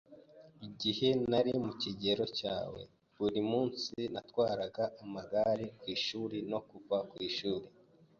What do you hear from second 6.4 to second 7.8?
no kuva ku ishuri.